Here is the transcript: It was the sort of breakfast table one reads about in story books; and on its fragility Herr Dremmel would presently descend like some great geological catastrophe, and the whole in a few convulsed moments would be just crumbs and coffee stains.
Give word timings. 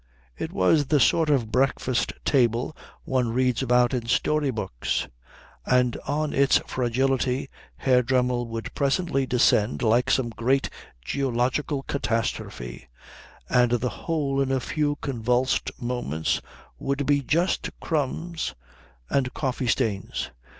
It 0.35 0.51
was 0.51 0.87
the 0.87 0.99
sort 0.99 1.29
of 1.29 1.51
breakfast 1.51 2.11
table 2.25 2.75
one 3.03 3.29
reads 3.31 3.61
about 3.61 3.93
in 3.93 4.07
story 4.07 4.49
books; 4.49 5.07
and 5.63 5.95
on 6.07 6.33
its 6.33 6.57
fragility 6.65 7.51
Herr 7.77 8.01
Dremmel 8.01 8.47
would 8.47 8.73
presently 8.73 9.27
descend 9.27 9.83
like 9.83 10.09
some 10.09 10.29
great 10.31 10.71
geological 11.05 11.83
catastrophe, 11.83 12.87
and 13.47 13.73
the 13.73 13.89
whole 13.89 14.41
in 14.41 14.51
a 14.51 14.59
few 14.59 14.95
convulsed 15.01 15.69
moments 15.79 16.41
would 16.79 17.05
be 17.05 17.21
just 17.21 17.69
crumbs 17.79 18.55
and 19.07 19.31
coffee 19.35 19.67
stains. 19.67 20.31